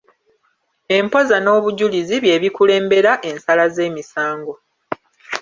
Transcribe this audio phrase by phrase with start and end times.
[0.97, 4.53] Empoza n'obujulizi bye bikulembera ensala z'emisango.